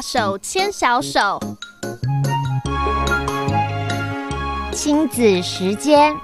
[0.00, 1.38] 手牵小手，
[4.72, 6.16] 亲子时间。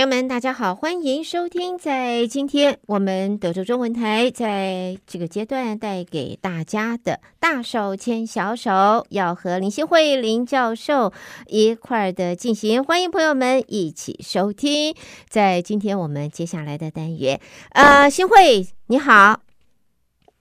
[0.00, 1.76] 朋友们，大家好，欢迎收听。
[1.76, 11.12] 在今天我们德州中文台在这个阶段带给大家的“大手牵小手”，要和林新慧林教授
[11.48, 12.82] 一块儿的进行。
[12.82, 14.94] 欢迎朋友们一起收听。
[15.28, 17.38] 在今天我们接下来的单元，
[17.72, 19.49] 呃，新慧你好。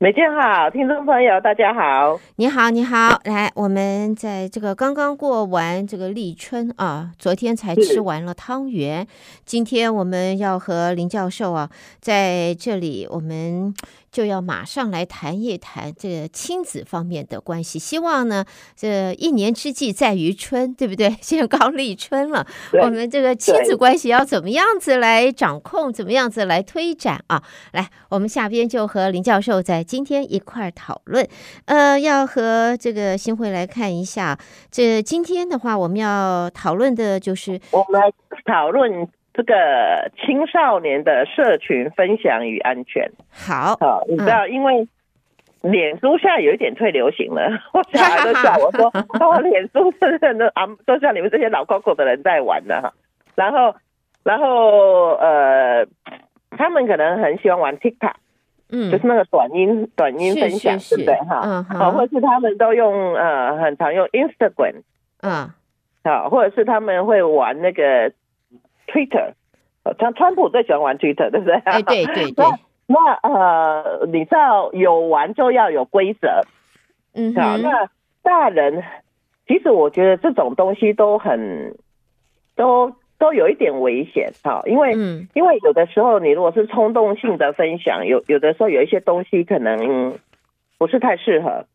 [0.01, 9.05] 每天好，听众朋友大家好，你好，你好，来，我们在这个刚刚过完这个立春啊，昨天才吃完了汤圆，
[9.43, 13.75] 今天我们要和林教授啊在这里，我们。
[14.11, 17.79] 就要马上来谈一谈这个亲子方面的关系。
[17.79, 18.45] 希望呢，
[18.75, 21.15] 这一年之计在于春，对不对？
[21.21, 22.45] 现在刚立春了，
[22.81, 27.43] 我们这个亲子关系要怎么样子来掌控，怎么样子来推展啊？
[27.73, 31.27] 来，我们下边就和林教授在今天一块儿讨论。
[31.65, 34.37] 呃，要和这个新会来看一下，
[34.71, 38.11] 这今天的话，我们要讨论的就是我们来
[38.45, 39.07] 讨论。
[39.33, 44.87] 这个青少年的社群分享与安全，好，好，你知道，因为
[45.61, 48.87] 脸书现在有一点退流行了， 我小孩都笑我说，
[49.21, 52.93] 哦，脸书是真的啊，都像你们这些老 Coco 的人在玩的哈。
[53.35, 53.75] 然后，
[54.23, 55.85] 然后呃，
[56.51, 58.13] 他们可能很喜欢玩 TikTok，
[58.71, 61.05] 嗯，就是那个短音短音分享，是是是。
[61.05, 61.29] 对不对？
[61.29, 64.81] 哈，嗯，好，或者是他们都用呃，很常用 Instagram，
[65.21, 65.49] 嗯，
[66.03, 68.11] 好，或者是他们会玩那个。
[68.91, 69.33] Twitter，
[69.99, 71.55] 像川普最喜欢玩 Twitter，对不对？
[71.55, 72.45] 哎，对对对。
[72.91, 76.41] 那，那呃，你知道有玩就要有规则，
[77.13, 77.55] 嗯，好。
[77.57, 77.87] 那
[78.23, 78.83] 大人
[79.47, 81.77] 其实我觉得这种东西都很
[82.55, 90.17] 都都有一点危险，哈，因为、嗯、因为有的时候你如果是冲动性的分享，有有的时候有一些东西可能
[90.79, 91.65] 不是太适合。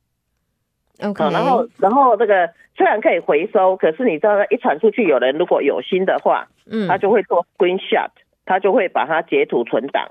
[1.00, 8.10] OK，然后然后这个虽然可以回收，可是你知道，一传出去，有人如果有心的话，嗯，他就会做 screenshot，
[8.44, 10.10] 他就会把它截图存档。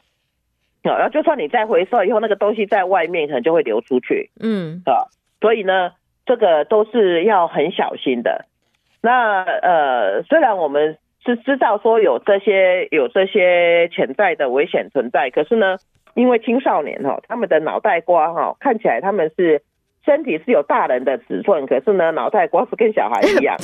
[0.82, 4.30] 然后就算你再回收以后，那个东西在外面可能就会流出去。
[4.40, 5.08] 嗯，啊，
[5.40, 5.92] 所以呢，
[6.26, 8.46] 这个都是要很小心的。
[9.02, 15.78] 那呃，虽然我们是知道说有这些有这些潜在的危险存在，可是呢，
[16.16, 19.62] 因为青少年哈，他们的脑袋瓜哈，看起来他们是。
[20.06, 23.56] 身体是有大人的尺寸，可是呢，脑袋光是跟小孩一样。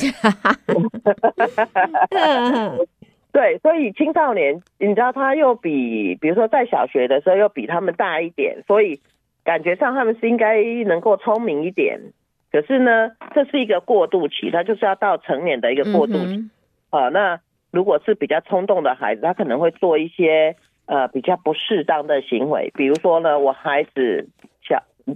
[3.32, 9.00] 对，所以青少年，你知道他又比，比如说在小学的时候又比他们大一点，所以
[9.44, 12.00] 感觉上他们是应该能够聪明一点。
[12.50, 16.32] 可是呢，这是一个过渡期，他就是要到成年的一个过渡期。
[16.32, 16.50] 嗯、
[16.90, 17.40] 啊，那
[17.70, 24.28] 如果是比较冲动的孩子，他可能会做一些呃比较不适当的行为，比如说呢，我孩子。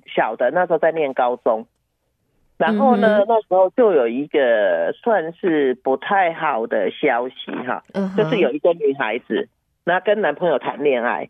[0.06, 1.66] 小的那时候在念高中，
[2.56, 7.82] 然后呢，那时候就有一个算是不太好的消息哈，
[8.16, 9.48] 就是有一个女孩子，
[9.84, 11.28] 那跟男朋友谈恋爱。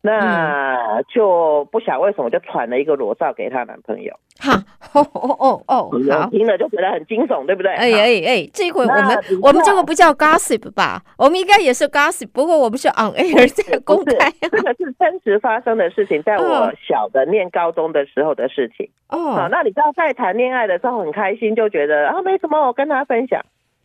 [0.00, 4.16] 那就不晓得为什么就传了一个裸照给她男朋友。
[4.38, 7.72] 哈，哦哦哦哦，好，听了就觉得很惊悚，对不对？
[7.72, 11.02] 哎哎哎，这回我们我们这个不叫 gossip 吧？
[11.16, 14.32] 我们应该也是 gossip，不过我们是 on air 在公开。
[14.40, 18.88] 这个是真实发生的事情，在 我小的念高中的时候的事情。
[19.08, 23.44] 哦，好，那你知道在谈恋爱的时候很开心，就觉得啊没什么，我跟他分享。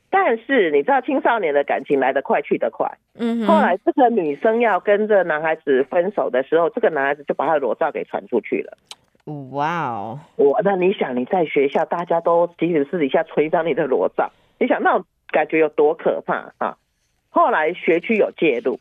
[0.09, 2.87] 但是你知道青少年的感情来得快去得快，
[3.17, 8.77] 嗯，后来这个女生要跟这男孩子分手的时候，这个男孩子就把他的裸照给传出去了。
[9.25, 16.77] 哇哦，我那你想你在学校大家都即使私底下吹张你的裸照，你想那种感觉有多可怕啊？
[17.29, 18.79] 后来学区有介入，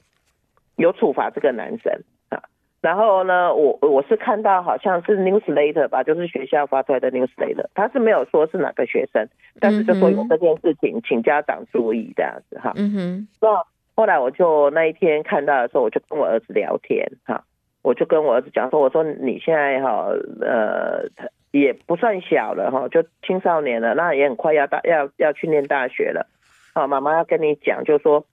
[0.77, 2.43] 有处罚这个男生啊。
[2.81, 9.29] 然后呢，我我是看到好像是 newsletter 吧，就是学校发出来的 newsletter，他是没有说是哪个学生，
[9.61, 12.73] 但是就说有这件事情，请家长注意这样子哈。
[12.75, 13.29] 嗯哼。
[13.41, 13.65] 那
[13.95, 17.45] 后来我就那一天看到的时候，我就跟我儿子聊天哈，
[17.83, 20.09] 我就跟我儿子讲说，我说你现在哈
[20.41, 21.05] 呃
[21.51, 26.27] 也不算小了哈，就青少年了，那也很快要大要要去念大学了。
[26.75, 28.25] 好，妈妈要跟你讲，就是说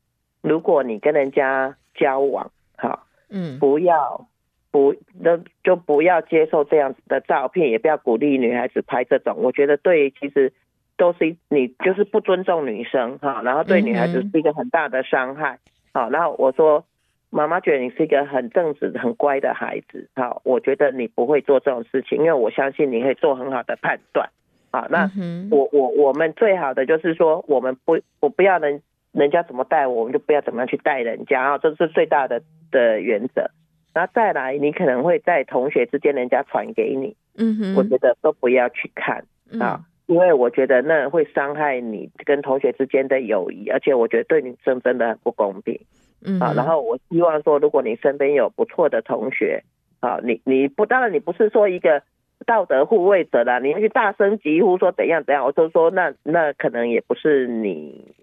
[0.41, 4.25] 如果你跟人家交往，好，嗯，不要。
[4.71, 9.37] 不，那就不要接受这样子的照片，也不要鼓励女孩子拍这种。
[9.39, 10.53] 我觉得对，其实
[10.95, 15.57] 都是你就是不尊重女生哈，然后对女孩子是一个很大的伤害。
[15.91, 16.85] 好，然后我说，
[17.31, 20.09] 妈妈觉得你是一个很正直、很乖的孩子。
[20.15, 24.29] 好，我觉得你不会做这种事情，因为我相信你可以做很好的判断。
[24.71, 25.09] 好，那
[25.51, 28.81] 我我我们最好的就是说，我们不我不要人
[29.11, 32.41] 人家怎么带我，我们就不要怎么样去带人家啊，这是最大的
[32.71, 33.49] 的原则。
[33.93, 39.25] 然后再来，你可能会在同学之间，人家传给你，嗯哼，我觉得都不要去看
[39.59, 45.79] 啊，因为我觉得那会伤害你跟同学之间的友谊，而且我觉得对女生真的很不公平。
[46.23, 49.63] 嗯，啊，然后我希望说，如果你身边有不错的同学，
[49.99, 52.03] 啊，你你不当然你不是说一个
[52.45, 58.13] 道德护卫者啦，你要去大声疾呼说怎样怎样，我就说那那可能也不是你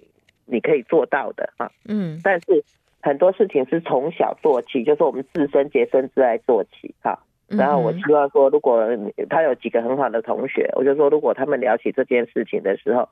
[0.45, 1.71] 你可以做到的啊。
[1.89, 2.65] 嗯，但是
[3.01, 7.19] 很多事情是从小做起，就是我们自身洁身自爱做起哈。
[7.49, 8.87] 然后我希望说，如果
[9.31, 13.09] 他有几个很好的同学，我就说如果他们聊起这件事情的时候。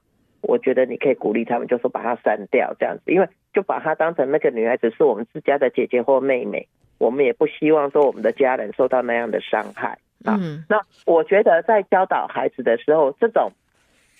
[0.46, 6.68] 我觉得你可以鼓励他们，就说把它删掉这样子，因为就把她当成那个女孩子是我们自家的姐姐或妹妹，
[6.98, 10.38] 我们也不希望说我们的家人受到那样的伤害啊。
[10.68, 13.52] 那我觉得在教导孩子的时候，这种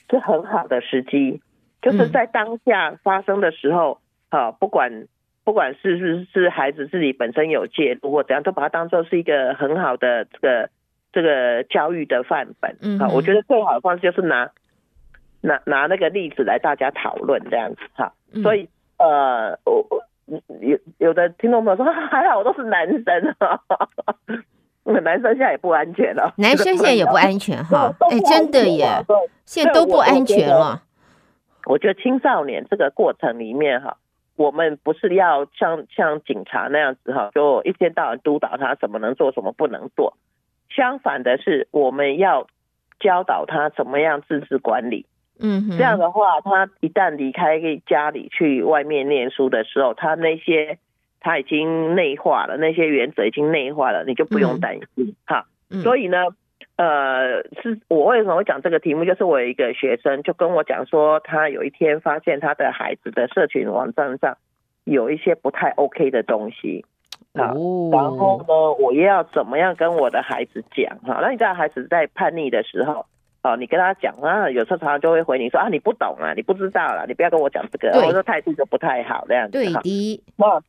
[0.08, 1.42] 是很好的时机，
[1.82, 4.00] 就是在当下发生的时候，
[4.30, 5.06] 啊，不管
[5.44, 10.70] 不管是是是孩子自己本身有介入或怎样，都把它当做是一个很好的这个
[11.12, 13.08] 这个教育的范本啊。
[13.08, 14.50] 我觉得最好的方式就是拿。
[15.46, 18.66] 拿拿那个例子来大家讨论这样子哈，所以
[19.04, 19.58] 呃，
[20.60, 23.60] 有有的听众朋友说还好我都是男生哈，
[25.02, 28.86] 男生现在也不安全了，男生现在也不安全哈， 哎，真的耶，
[29.44, 30.82] 现在都不安全了。
[31.66, 33.96] 我觉得青少年这个过程里面哈，
[34.36, 40.16] 我们不是要像像警察那样子哈，就一天到晚督导他什么能做什么不能做，
[40.68, 42.46] 相反的是我们要
[43.00, 45.06] 教导他怎么样自治管理。
[45.40, 50.78] 嗯，这样的话，他一旦离开家里去外面念书的时候，他那些
[51.18, 55.46] 他已经内化了，那些原则已经内化了，你就不用担心哈。
[55.82, 56.18] 所以呢，
[56.76, 64.36] 呃，是我为什么会讲这个题目，就是我有一个学生就跟我讲说，他有一天发现他的孩子的社群网站上
[64.84, 66.84] 有一些不太 OK 的东西
[67.32, 67.50] 啊，
[67.90, 71.18] 然后呢，我又要怎么样跟我的孩子讲哈？
[71.20, 73.04] 那你知道孩子在叛逆的时候。
[73.44, 79.52] 哦，你跟他讲啊，有时候常常就会回你说啊，你不懂啊，你不知道啦，你不要跟我讲这个，我说态度就不太好这样子。
[79.52, 79.82] 对的，
[80.36, 80.62] 那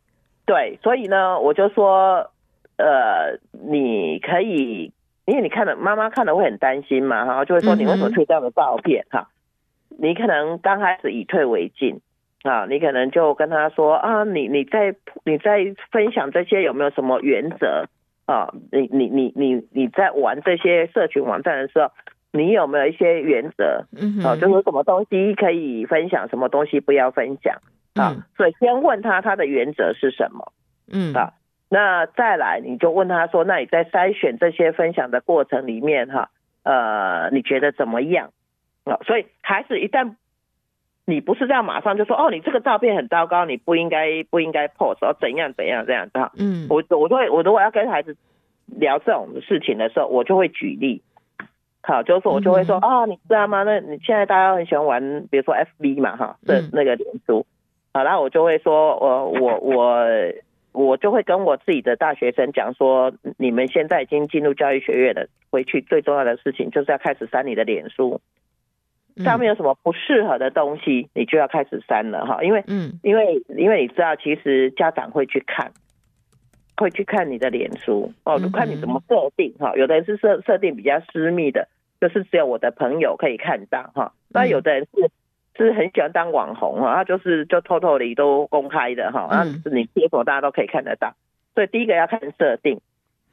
[0.46, 2.30] 对，所以呢，我就说，
[2.78, 4.92] 呃，你可以，
[5.24, 9.30] 因为你看了妈妈看了会很担心嘛，哈，就会说你为什么推这样的照片哈？
[9.92, 12.02] 嗯、你可能刚开始以退为进
[12.44, 14.94] 啊，你可能就跟他说啊，你你在
[15.24, 17.86] 你在分享这些有没有什么原则
[18.26, 18.54] 啊？
[18.74, 21.90] 你你你你你在玩这些社群网站的时候。
[22.36, 23.86] 你有没有一些原则？
[23.98, 27.56] 嗯，好，就是什么东西可以分享，什么东西不要分享
[27.96, 28.28] 啊？
[28.36, 30.52] 所以先问他他的原则是什么？
[30.92, 31.32] 嗯，啊，
[31.70, 36.30] 那再来你就问他说，那你在筛选这些分享的过程里面，哈，
[36.64, 38.32] 呃，你觉得怎么样？
[38.84, 40.16] 啊，所以孩子一旦
[41.06, 46.34] 你不是这样马上就说，哦，你这个照片很糟糕，你不应该不应该 post，哦，怎样怎样这样子哈？
[46.38, 48.18] 嗯，我我都会，我如果要跟孩子
[48.68, 51.02] 聊这种事情的时候，我就会举例。
[51.88, 53.62] 好，就是说我就会说啊、哦，你知道吗？
[53.62, 57.46] 那你现在大家很喜欢玩，比如说 FB 嘛，哈，的那个脸书，
[57.94, 60.08] 好，然后我就会说，我我我
[60.72, 68.20] 我就会跟我自己的大学生讲说，你们现在已经进入教育学院了，回去最重要的事情就是要开始删你的脸书，
[69.18, 75.72] 上面有什么不适合的东西，你就要开始删了哈，因为嗯，因为因为你知道，其实家长会去看。
[76.78, 79.74] 会去看你的脸书哦，就看你怎么设定哈。
[79.78, 84.14] 有的人是设设定比较私密的，就是只有我的朋友可以看到哈。
[84.30, 85.12] 那有的人是
[85.56, 91.14] 是很喜欢当网红哈，他就是就偷偷的都公开的哈，那你贴什么大家都可以看得到。
[91.54, 92.82] 所以第一个要看设定，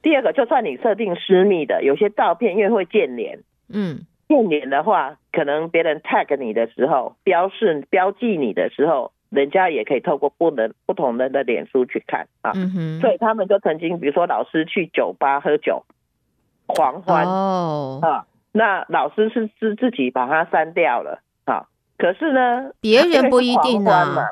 [0.03, 3.41] 第二个就算你设定私密的，有些照片因为会见脸，
[3.73, 9.13] 嗯，见脸的话，可能别人 tag 你的时候，标示标记你的时候。
[9.33, 15.87] 人家也可以透过不能不同人的脸书去看啊，嗯、哼所以他们就曾经，比如说老师去酒吧喝酒
[16.67, 21.67] 狂欢哦啊，那老师是是自己把它删掉了啊，
[21.99, 24.31] 可是呢，别人不一定啊，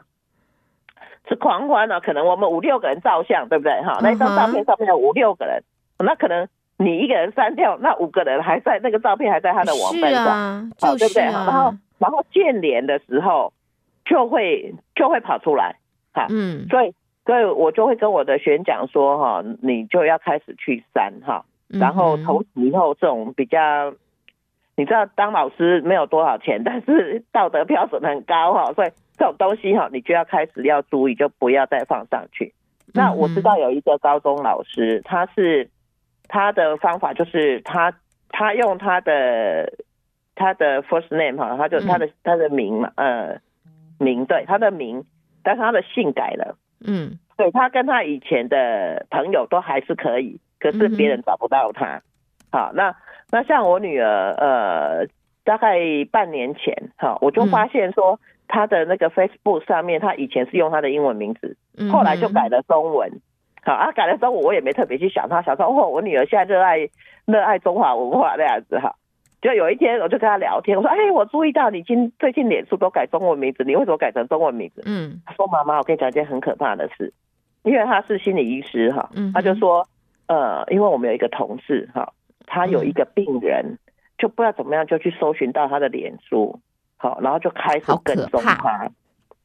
[1.28, 3.98] 是狂欢啊，可能我们五六个人照相，对不对哈？
[4.02, 5.62] 那张照片上面有五六个人，
[5.98, 11.22] 嗯、那可能你一个人删掉，那五个人还在那个照片还在他的网站上，啊就是啊、对不对？
[11.24, 13.52] 然后然后见脸的时候。
[14.06, 15.76] 就会就会跑出来，
[16.12, 16.92] 哈，嗯，所以
[17.24, 23.92] 所以我就会跟我的学员讲说，哈，你就要开始去删，哈，然后从此以后这种比较，
[24.80, 32.54] 你知道当老师没有多少钱，但是道德标准很高，哈，所以这种东西，哈，你就要开始要注意，就不要再放上去。
[32.94, 35.68] 那我知道有一个高中老师，他是
[36.28, 37.92] 他的方法就是他
[38.30, 39.74] 他用他的
[40.34, 43.38] 他的 first name 哈，他就他的他的名嘛，呃。
[44.02, 45.04] 名，对，他的名，
[45.42, 46.56] 但是他的姓改了。
[46.82, 51.96] 嗯，对，他跟他以前的朋友都还是可以，可是别人找不到他。
[51.96, 52.02] 嗯、
[52.50, 52.96] 好，那
[53.32, 55.06] 那像我女儿，呃，
[55.44, 55.78] 大概
[56.10, 58.18] 半年前，哈，我就发现说
[58.48, 61.56] 她的那个 Facebook 上面，她以前是用她的英文名字，
[61.92, 63.20] 后来就改了中文。
[63.62, 66.78] 好啊，改了中文，我也没特别去想他，想说哦，我女儿现在热爱
[67.26, 68.94] 热爱中华文化这样子哈。
[69.42, 77.12] 就有一天，我就跟他聊天，我说：“哎，我注意到你今最近脸书都改中文名字，你为什么改成中文名字？”嗯，他说：“妈妈，我跟你讲一件很可怕的事，
[77.62, 79.86] 因为他是心理医师哈，他就说，
[80.26, 82.12] 呃，因为我们有一个同事哈，
[82.52, 83.78] 他有一个病人，
[84.18, 86.58] 就不知道怎么样就去搜寻到他的脸书，
[86.96, 88.90] 好，然后就开始跟踪他，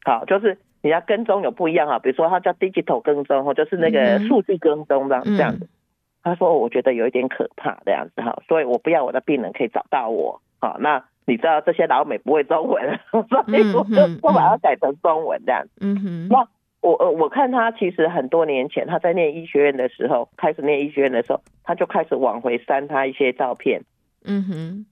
[0.04, 5.70] 好，就是你要跟踪有不一样哈，比如说他叫 digital 跟踪，或就是那个数据跟踪这样这样子。”
[6.26, 10.42] 他说：“我觉得有一点可怕这样子哈，所以我不要我的病人可以找到我。
[10.60, 15.72] 好，那你知道这些老美不会中文， 所以我就我把它改成中文这样子。
[15.82, 16.48] 嗯哼，那
[16.86, 23.82] 我呃我看他其实很多年前他在念医学院的时候，开始念医学院的时候，他就开始往回删他一些照片。
[24.24, 24.86] 嗯哼，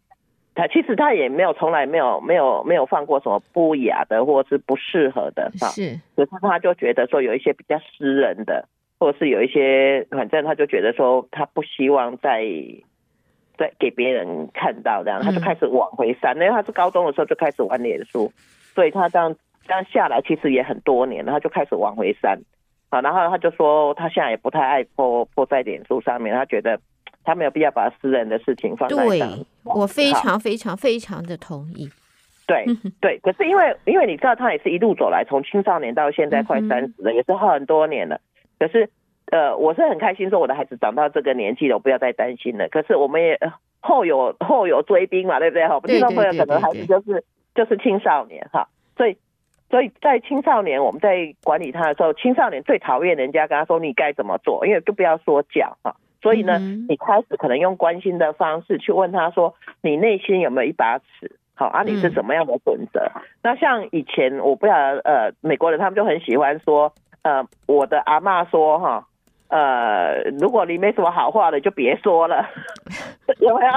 [0.55, 5.67] 他其实他也没有从来没有没有没有放过什么不雅的或者是不适合的哈。
[5.67, 8.67] 是，可是他就觉得说有一些比较私人的。”
[8.99, 12.45] 或者是有一些，反正他就觉得说，他不希望再
[13.57, 16.33] 再给别人看到这样，他就开始往回删。
[16.37, 18.31] 因为他是高中的时候就开始玩脸书，
[18.73, 19.35] 所以他这样
[19.65, 22.39] 这样下来其实也很多年了，他就开始往回删。
[22.89, 26.79] 好，然后他就说，他现在也不太爱 po po 在脸书上面，他觉得
[27.23, 29.07] 他没有必要把私人的事情放在上。
[29.07, 31.89] 对，我非常非常非常的同意。
[32.45, 32.65] 对
[33.01, 38.19] 对，可是因为因为你知道，他也是一路走来，从青少年到现在快三十了，也是很多年了。
[38.59, 38.89] 可是，
[39.31, 42.67] 呃，我是很开心，说我的孩子长到这个年纪了，我不要再担心了。
[42.69, 43.39] 可是我们也
[43.79, 45.67] 后有后有追兵嘛，对不对？
[45.67, 47.23] 哈，听众朋友可能孩子就是
[47.55, 48.67] 就是青少年哈，
[48.97, 49.17] 所以
[49.73, 55.95] 所以在青少年我们在管理他的时候，青少年最讨厌人家跟他说你该怎么做，因为就不要说教哈。
[56.21, 61.39] 所以呢，你开始可能用关心的方式去问他说，你内心有没有一把尺？
[61.55, 63.11] 好啊，你是什么样的准则？
[63.41, 66.93] 那像以前我不晓得，呃，美国人他们就很喜欢说。
[67.23, 69.07] 呃，我的阿嬷说哈，
[69.47, 72.45] 呃，如果你没什么好话的，就别说了，
[73.39, 73.71] 有没有？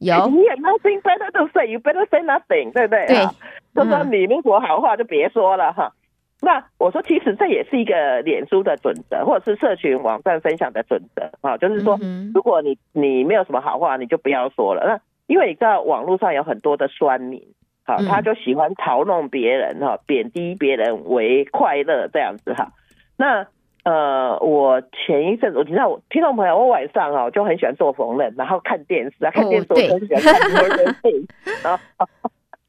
[0.00, 0.28] 有。
[0.28, 3.06] 你也 nothing better to say, you better say nothing，对不对？
[3.06, 3.26] 对。
[3.74, 5.92] 就说你如果好话，就别说了哈。
[6.40, 11.56] 那我说，其实这也是一个脸书的准则，或者是社群网站分享的准则啊。
[11.56, 11.98] 就是说，
[12.34, 14.84] 如果你你没有什么好话，你就不要说了。
[14.84, 17.42] 那因为你知道，网络上有很多的酸民。
[17.84, 22.72] 好，他就喜欢嘲弄别人哈，贬低别人为快乐这样子哈。
[23.16, 23.46] 那
[23.84, 31.80] 呃，我前一阵子，我知道我听众朋友，我晚上哦就很喜欢做缝纫，然后看电视啊，看电视我很喜欢看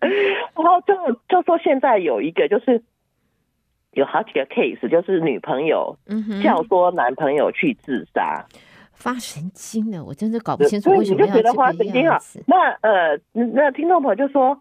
[0.02, 0.94] 然后就
[1.30, 2.84] 就说现在有一个就是
[3.92, 5.98] 有好几个 case，就是女朋友
[6.44, 8.46] 教唆男朋友去自杀，
[8.92, 11.44] 发神经了，我真的搞不清楚为什么要这个样子。
[11.44, 12.20] 你就觉得发神经啊？
[12.48, 14.60] 那呃，那听众朋友就说。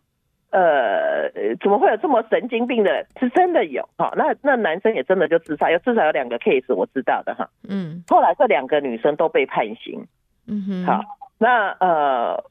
[0.53, 1.31] 呃，
[1.63, 3.07] 怎么会有这么神经病的？
[3.19, 7.49] 是真的有哈，那那男生也真的就自杀，有至少有两个 case 我知道的哈。
[7.67, 10.07] 嗯，后来这两个女生都被判刑。
[10.47, 11.01] 嗯哼，好，
[11.39, 12.45] 那呃，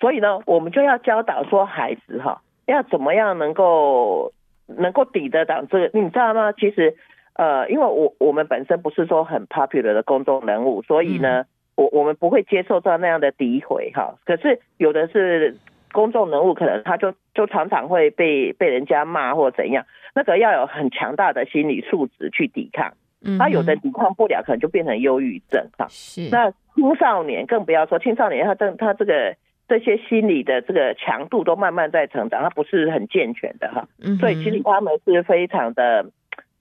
[0.00, 4.32] 所以呢，我们就要教导说孩子哈，要怎么样能够
[4.66, 6.50] 能够抵得挡这个，你知道吗？
[6.50, 6.96] 其实
[7.34, 14.16] 呃，因为我我们本身不是说很 popular 的公众人物，所以呢，嗯、我我们不会接受到那样的诋毁哈。
[14.24, 15.56] 可是有的是。
[15.96, 22.92] 公众人物可能他就就常常会被被人家骂或怎样，那个要有很强大的心理素质去抵抗，
[23.38, 25.86] 他有的抵抗不了，可能就变成忧郁症哈。
[25.88, 29.36] 是，那青少年更不要说，青少年他这他这个
[29.66, 33.88] 这些心理的这个强度都慢慢在成长，他不是很健全的哈。
[34.04, 36.10] 嗯所以其实他们是非常的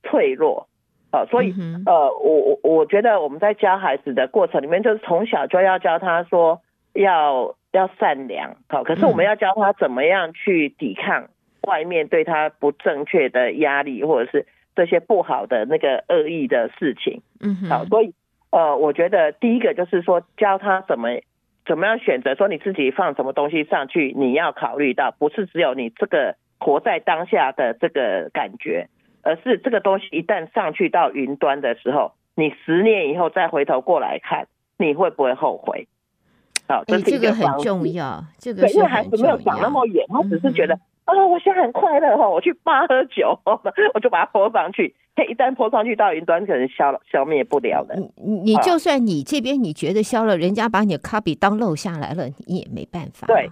[0.04, 0.70] 脆弱，
[1.30, 1.54] 所以
[1.86, 6.62] 呃，我我我觉得我们在教孩子的过程里面，就是从小就要教他说
[6.94, 7.54] 要。
[7.76, 11.28] 要善良，好，可是我们要教他怎么样去抵抗
[11.64, 17.22] 外面对他不正确的压力，或者是这些不好的那个恶意的事情。
[17.42, 18.14] 嗯，好，所以
[18.52, 21.10] 呃，我觉得第一个就是说教他怎么
[21.66, 28.88] 怎么样选择，说你自己放什么东西上去，你要考虑到不是只有你这个活在当下的这个感觉，
[29.22, 35.88] 而是这个东西一旦上去到云端的时候，你十年以后再回头过来看，你会不会后悔？
[36.68, 38.24] 好，这是一个很重要。
[38.38, 40.74] 这个对，因为孩子没有想那么远，他只是觉得
[41.06, 43.40] 啊、我现在很快乐哈，我去吧喝酒，
[43.94, 44.96] 我就把它泼上去。
[45.16, 47.96] 他一旦泼上去到云端，可能消消灭不了的。
[48.16, 53.28] 你你就算你这边你觉得消了，人家把你的 copy 当漏下来了，你也没办法。
[53.28, 53.50] 对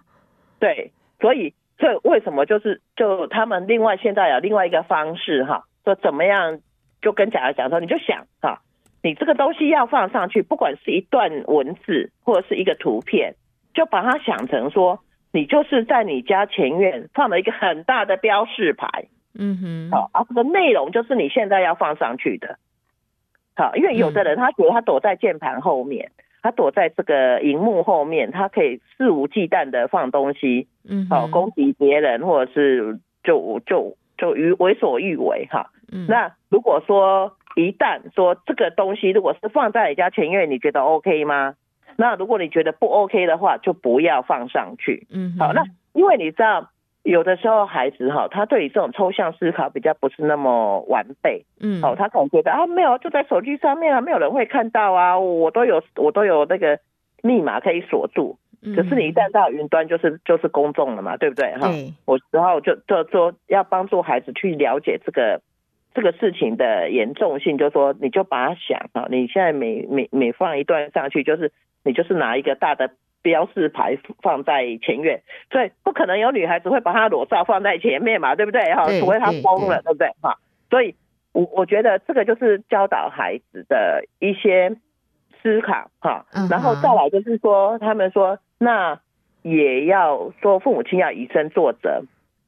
[0.59, 1.53] 对，所以。
[1.75, 6.59] 这为什么就是就他们另外现在有另外一个方式哈，说怎么样
[7.01, 8.61] 就跟假的讲说，你就想哈，
[9.03, 13.35] 你这个东西要放上去，不管是一段文字或者是一个图片，
[13.73, 22.57] 就把它想成说，你就是在你家前院放了一个很大的标示牌，嗯哼，好，啊，这个内容就是你现在要放上去的，
[23.55, 26.11] 好，因为有的人他觉得他躲在键盘后面。
[26.45, 35.71] 他躲在这个荧幕后面，他可以肆无忌惮的放东西，嗯，好攻击别人，或者是就就就于为所欲为哈。
[35.89, 41.55] 嗯，那如果说一旦说这个东西如果是放在你家前院，你觉得 OK 吗？
[41.95, 45.07] 那如果你觉得不 OK 的话，就不要放上去。
[45.11, 46.69] 嗯，好，那因为你知道。
[47.03, 56.79] 有的时候孩子哈，他对于这种抽象思考比较不是那么完备，嗯，好，他可能觉得啊，没有，就在手机上面啊，没有人会看到啊，我都有我都有那个
[57.21, 58.37] 密码可以锁住，
[58.73, 61.69] 可是你一旦到云端，就是就是公众了嘛，对不对哈？
[62.05, 65.41] 我然后就就说要帮助孩子去了解这个
[65.93, 71.51] 这个事情的严重性，就说你就把它想啊，你现在每每每放一段上去，就是
[71.83, 72.91] 你就是拿一个大的。
[73.23, 78.61] 标示牌放在前院，所以不可能有女孩子会把她裸照放在前面嘛，对不对？
[78.73, 80.09] 哈，除非她疯了，对不对？
[80.19, 80.37] 哈，
[80.69, 80.93] 所以
[81.31, 84.75] 我我觉得这个就是教导孩子的一些
[85.41, 88.99] 思考哈，然后再来就是说，他们说那
[89.41, 92.03] 也要说父母亲要以身作则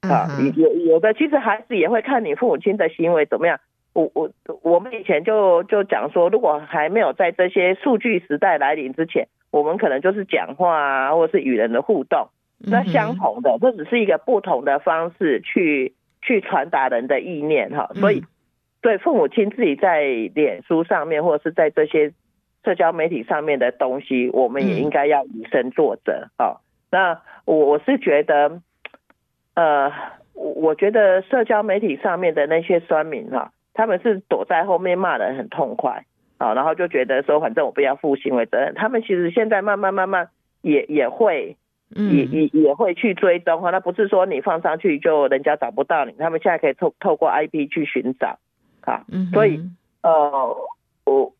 [0.09, 3.59] 啊，有有的其实孩子也会看你父母亲的行为怎么样。
[3.93, 4.31] 我我
[4.62, 9.27] 我们以前就就讲说，如果还没有在这些数据时代来临之前。
[9.51, 17.89] 我们可能就是讲话啊，或者是与人的互动，那相同的，这只是一个不同的方式去去传达人的意念哈。
[17.93, 18.21] 所以，
[18.81, 20.01] 对父母亲自己在
[20.33, 22.12] 脸书上面或者是在这些
[22.65, 26.59] 社交媒体上面的东西，我们也应该要以身作则啊。
[26.91, 28.59] 那我我是觉得，
[29.55, 29.91] 呃，
[30.33, 36.05] 我我觉得社交媒体上面的那些酸民哈，他们是躲在后面骂人很痛快。
[36.38, 38.73] 啊，然后就觉得说，反正我不要负行为责任。
[38.73, 40.27] 他们其实现在慢慢慢慢
[40.62, 41.56] 也也会，
[41.91, 43.69] 也也也会去追踪哈。
[43.69, 48.38] 那不是说你放上去就人家找不到你，他们现在可以透透过 IP 去寻找，
[48.82, 49.62] 啊，所以
[50.03, 50.58] 呃，
[51.06, 51.34] 我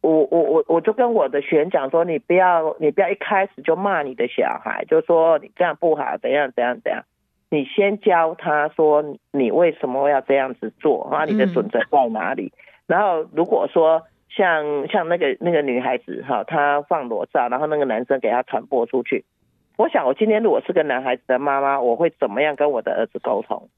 [0.00, 7.04] 我我我我就跟我的学员讲说，你不要你不要一开始就骂你的小孩，就说你这样不好，怎样怎样怎样。
[7.50, 11.24] 你先教他说你为什么要这样子做啊？
[11.24, 12.52] 你的准则在哪里？
[12.86, 14.02] 然后如果说。
[14.30, 19.24] 像像那个那个女孩子哈，她放裸照，然后那个男生给她传播出去。
[19.78, 23.68] 我想我今天如果是个男孩子的妈妈，我会怎么样跟我的儿子沟通？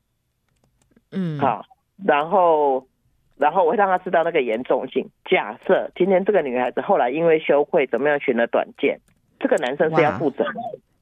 [1.12, 1.64] 嗯，好，
[2.04, 2.84] 然后
[3.38, 5.08] 然后我会让他知道那个严重性。
[5.24, 8.98] 假设今天这个女孩子后来因为羞愧怎么样寻了短见，
[9.38, 10.52] 这个男生是要负责的，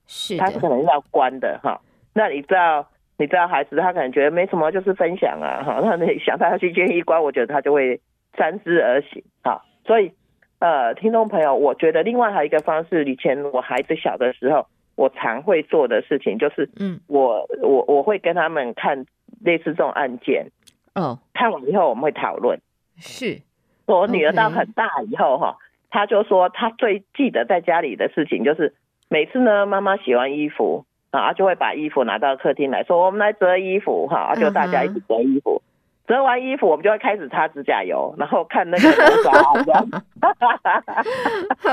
[0.06, 1.80] 是他是可能要关的哈。
[2.18, 5.80] 那你知道你知道孩子他可能觉得没什么，就是分享啊哈。
[5.82, 8.00] 那你想他要去监狱关，我觉得他就会。
[8.36, 10.12] 三思而行，哈，所以
[10.60, 19.06] 呃，听众朋友，我觉得另外还有一个方式，以前我孩子小的时候，我常会做的事情就是，嗯，我我我会跟他们看
[19.40, 20.46] 类似这种案件，
[20.94, 22.60] 哦，看完以后我们会讨论，
[22.96, 23.40] 是，
[23.86, 25.56] 我女儿到很大以后哈，
[25.90, 28.74] 她就说她最记得在家里的事情就是
[29.08, 35.62] 每次呢，妈妈洗完衣服啊，就会把衣服拿到客厅来说，我们来折衣服哈，就大家一起折衣服。
[36.06, 39.86] 折完衣服，我们就会开始擦指甲油，然后看那个磨砂，这样。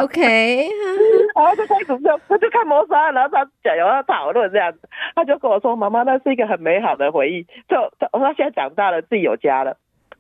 [0.02, 0.68] OK，
[1.34, 4.80] 然后就开始就他就看磨砂，然后擦指甲油，要讨论这样子。
[5.16, 7.80] 他就跟我说：“妈妈，那是一个很美好的回忆。”就
[8.12, 9.78] 我说他现在长大了，自己有家了。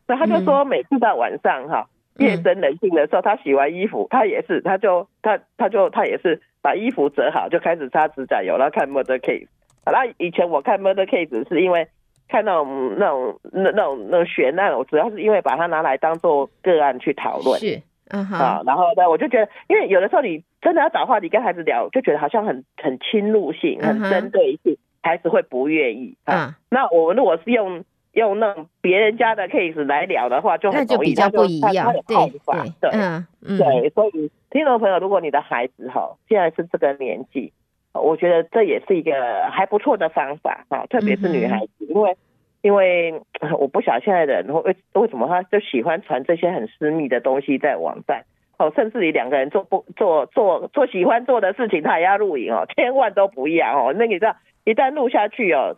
[0.07, 9.47] 那他就说，每次到晚上哈，夜深人静的时候，他洗完衣服，他也是，他就他他就他也是把衣服折好，就开始擦指甲油，然后看 murder case。
[9.85, 11.87] 那以前我看 murder case 是因为。
[12.27, 17.59] 看那种那种那那种那种悬案，我主要是因为把它拿来当做个案去讨论。
[17.59, 18.39] 是，嗯哼。
[18.39, 26.17] 啊，然后呢，我就觉得，因为有的时候你真的要找话题跟孩子聊，就觉得好像很很侵入性、很针对性，孩子会不愿意。
[26.23, 27.83] 啊，那我如果是用
[28.15, 32.65] 用那种别人家的 case 来聊的话，就很容易，他就他他有看法。
[32.81, 33.57] 对，嗯嗯。
[33.59, 37.53] 对，所以听众朋友，如果你的孩子哈现在是这个年纪。
[37.97, 39.13] 我觉得这也是一个
[39.49, 42.17] 还不错的方法哈，特别是女孩子，因为
[42.61, 43.21] 因为
[43.57, 48.25] 我不晓得现在的人为为什么他就喜欢传这些很私密的东西在网站
[48.57, 53.93] 哦，甚至于两个人做不做做做喜欢做的事情，他也要录影哦，千万都不要哦。
[53.97, 55.77] 那你知道，一旦录下去哦，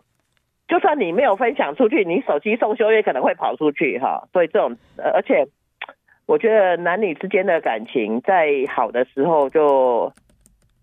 [0.68, 4.28] 就算你没有分享出去，你手机送修也可能会跑出去哈。
[4.32, 5.48] 所以这种，而且
[6.26, 10.12] 我觉得男女之间的感情在好的时候就。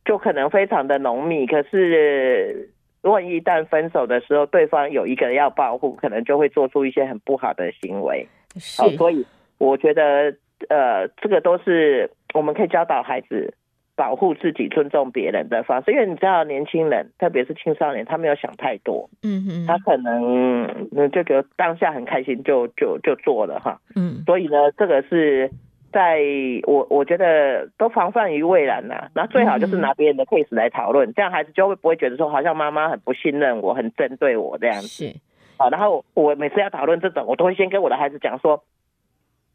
[0.07, 2.69] 就可能非常的浓密，可是
[3.01, 8.27] 如果一旦分手的时候，对方有一个人要保护，可能就会做出一些很不好的行为。
[8.59, 9.25] 是，好，所以
[9.57, 10.31] 我觉得，
[10.69, 13.51] 呃，这个都是我们可以教导孩子
[13.95, 15.91] 保护自己、尊重别人的方式。
[15.91, 23.79] 因为你知道，年轻人，特别是青少年，他没有想太多，嗯哼，他可能就觉得当下很开心就，就就就做了哈。
[23.95, 25.51] 嗯，所以呢，这个是。
[25.93, 26.19] 在
[26.63, 34.87] 我我觉得都防范于未然呐、啊，那最好就是拿别人的 case 来讨论，嗯、这样孩子就会不会觉得说好像妈妈很不信任我，很针对我这样子。
[34.89, 35.15] 是，
[35.57, 38.65] 好，然后我每次要讨论这种，我都会先跟我的孩子讲说，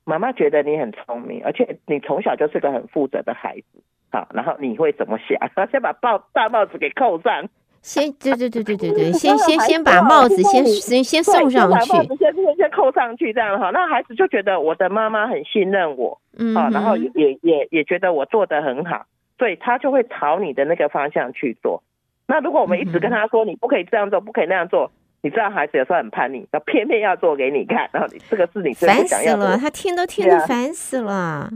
[0.06, 5.38] 妈妈觉得你很聪明，而且你从小就是个很负责的孩子，好，然后你会怎么想？
[5.54, 7.48] 然 后先把帽大帽子给扣上。
[7.82, 19.06] 先对对对对对对，先 先先把帽子先先先送上去，先先先扣上去，这样哈，那孩子就觉得我的妈妈很信任我，嗯，然后也也也觉得我做的很好，
[19.38, 21.82] 所以他就会朝你的那个方向去做。
[22.26, 29.36] 那如果我们一直跟他说你不可以这样做，不可以那样做，你知道孩子有时候很叛逆，他偏偏要做给你看，然后你这个是你最想要。
[29.36, 31.50] 烦死了，他听都听得烦死了，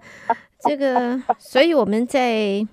[0.60, 2.66] 这个，所以我们在。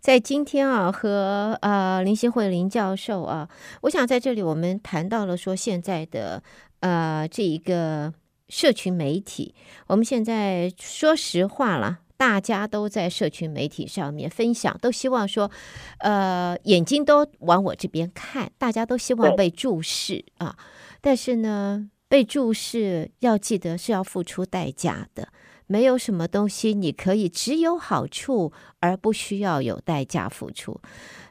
[0.00, 3.48] 在今天啊，和呃林欣慧林教授啊，
[3.82, 6.42] 我想在这里我们谈到了说现在的
[6.80, 8.12] 呃这一个
[8.50, 9.54] 社群媒体，
[9.86, 15.50] 我们现在说实话了，大家都在社群媒体上面分享，都希望说
[15.98, 20.56] 呃眼睛都往我这边看，大家都希望被注视啊，
[21.00, 25.28] 但是呢，被注视要记得是要付出代价的。
[25.66, 30.78] 没有什么东西你可以只有好处而不需要有代价付出。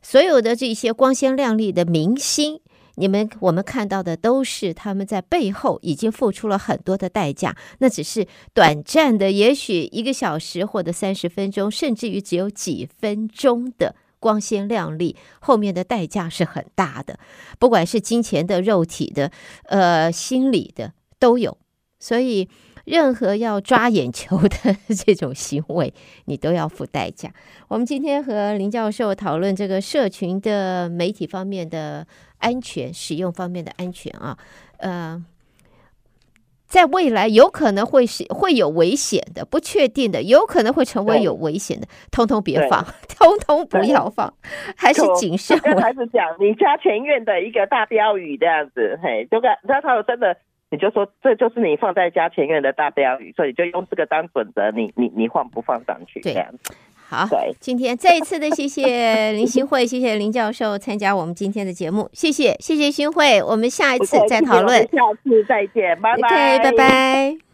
[0.01, 2.59] 所有的这些光鲜亮丽的明星，
[2.95, 7.56] 你们我们看到的都是他们在背后已经付出了很多的代价。
[7.79, 17.19] 那只是短暂的，也许一个小时或者三十分钟，甚至于只有几分钟的光鲜亮丽，后面的代价是很大的，
[17.60, 19.32] 不管是金钱的、肉体的、
[19.65, 21.58] 呃心理的都有。
[21.99, 22.49] 所以。
[22.85, 25.93] 任何要抓眼球的 这种行为，
[26.25, 27.31] 你都要付代价。
[27.69, 32.05] 我们今天和林教授讨论这个社群的媒体方面的
[32.39, 34.37] 安全、使用方面的安全啊，
[34.79, 35.23] 呃，
[36.67, 44.33] 在未来有可能会是会有危险的、不确定的，有可能会成为有危险的，通通别放，通通不要放，
[44.75, 45.57] 还是谨慎。
[45.59, 50.35] 跟孩子讲，你家前院的一个大标语这样子，嘿，就看，那他有真的。
[50.73, 56.19] 你就说这就是你放在家前院的大标语，所以就用这个当准则，你你你放不放上去？
[56.21, 56.43] 对，
[57.07, 67.52] 好，对，今天再一次的谢谢林新慧，谢谢林教授参加我们今天的节目，谢谢谢谢新慧，我们下一次再讨论，下次再见，拜拜，拜拜。